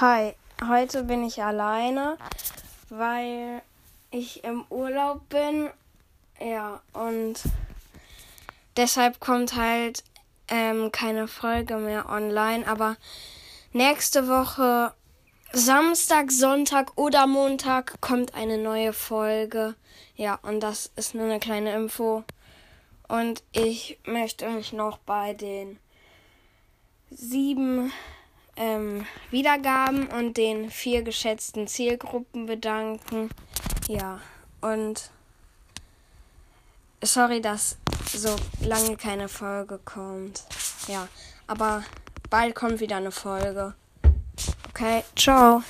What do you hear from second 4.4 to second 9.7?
im Urlaub bin. Ja, und deshalb kommt